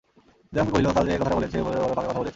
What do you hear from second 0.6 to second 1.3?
কহিল, কাল যে